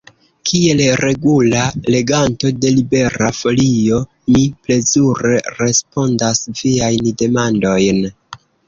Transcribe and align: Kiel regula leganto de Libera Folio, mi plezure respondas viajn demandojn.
Kiel 0.51 0.79
regula 1.01 1.65
leganto 1.97 2.51
de 2.63 2.73
Libera 2.79 3.29
Folio, 3.43 4.01
mi 4.33 4.43
plezure 4.65 5.39
respondas 5.63 6.47
viajn 6.65 7.17
demandojn. 7.25 8.07